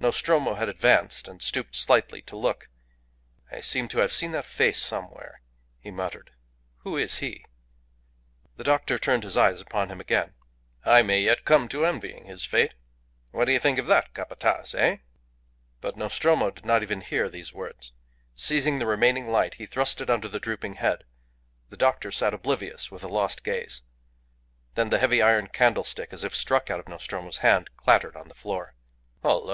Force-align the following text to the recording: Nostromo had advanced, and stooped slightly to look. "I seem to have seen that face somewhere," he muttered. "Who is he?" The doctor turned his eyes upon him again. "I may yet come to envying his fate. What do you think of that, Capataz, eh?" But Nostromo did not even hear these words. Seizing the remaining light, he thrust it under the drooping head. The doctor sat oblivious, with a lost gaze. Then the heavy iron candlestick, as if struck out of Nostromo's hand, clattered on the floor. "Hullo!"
Nostromo 0.00 0.54
had 0.54 0.68
advanced, 0.68 1.28
and 1.28 1.40
stooped 1.40 1.76
slightly 1.76 2.20
to 2.22 2.36
look. 2.36 2.68
"I 3.52 3.60
seem 3.60 3.86
to 3.90 4.00
have 4.00 4.12
seen 4.12 4.32
that 4.32 4.44
face 4.44 4.82
somewhere," 4.82 5.42
he 5.78 5.92
muttered. 5.92 6.32
"Who 6.78 6.96
is 6.96 7.18
he?" 7.18 7.44
The 8.56 8.64
doctor 8.64 8.98
turned 8.98 9.22
his 9.22 9.36
eyes 9.36 9.60
upon 9.60 9.88
him 9.88 10.00
again. 10.00 10.34
"I 10.84 11.02
may 11.02 11.20
yet 11.20 11.44
come 11.44 11.68
to 11.68 11.86
envying 11.86 12.24
his 12.24 12.44
fate. 12.44 12.74
What 13.30 13.44
do 13.44 13.52
you 13.52 13.60
think 13.60 13.78
of 13.78 13.86
that, 13.86 14.12
Capataz, 14.12 14.74
eh?" 14.74 14.96
But 15.80 15.96
Nostromo 15.96 16.50
did 16.50 16.64
not 16.64 16.82
even 16.82 17.00
hear 17.00 17.28
these 17.28 17.54
words. 17.54 17.92
Seizing 18.34 18.80
the 18.80 18.86
remaining 18.86 19.30
light, 19.30 19.54
he 19.54 19.66
thrust 19.66 20.00
it 20.00 20.10
under 20.10 20.26
the 20.26 20.40
drooping 20.40 20.74
head. 20.82 21.04
The 21.68 21.76
doctor 21.76 22.10
sat 22.10 22.34
oblivious, 22.34 22.90
with 22.90 23.04
a 23.04 23.08
lost 23.08 23.44
gaze. 23.44 23.82
Then 24.74 24.90
the 24.90 24.98
heavy 24.98 25.22
iron 25.22 25.46
candlestick, 25.46 26.08
as 26.12 26.24
if 26.24 26.34
struck 26.34 26.70
out 26.70 26.80
of 26.80 26.88
Nostromo's 26.88 27.36
hand, 27.36 27.70
clattered 27.76 28.16
on 28.16 28.26
the 28.26 28.34
floor. 28.34 28.74
"Hullo!" 29.22 29.48